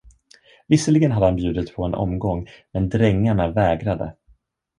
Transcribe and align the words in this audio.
Visserligen 0.67 1.11
hade 1.11 1.25
han 1.25 1.35
bjudit 1.35 1.75
på 1.75 1.85
en 1.85 1.93
omgång, 1.93 2.47
men 2.73 2.89
drängarna 2.89 3.51
vägrade. 3.51 4.15